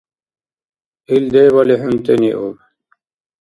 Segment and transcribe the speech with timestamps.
[1.15, 2.57] Ил дебали хӀунтӀениуб.